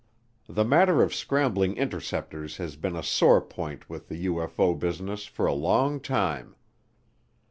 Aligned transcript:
The 0.49 0.65
matter 0.65 1.03
of 1.03 1.13
scrambling 1.13 1.77
interceptors 1.77 2.57
has 2.57 2.75
been 2.75 2.95
a 2.95 3.03
sore 3.03 3.39
point 3.39 3.87
with 3.87 4.09
the 4.09 4.25
UFO 4.25 4.73
business 4.79 5.25
for 5.25 5.45
a 5.45 5.53
long 5.53 5.99
time. 5.99 6.55